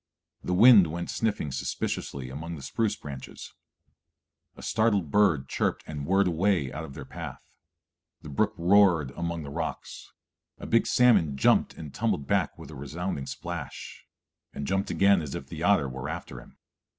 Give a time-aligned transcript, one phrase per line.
[0.43, 3.53] The wind went sniffing suspiciously among the spruce branches;
[4.57, 7.53] a startled bird chirped and whirred away out of their path;
[8.23, 10.11] the brook roared among the rocks;
[10.57, 14.07] a big salmon jumped and tumbled back with resounding splash,
[14.55, 16.57] and jumped again as if the otter were after him.